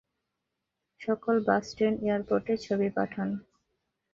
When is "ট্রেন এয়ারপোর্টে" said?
1.75-2.53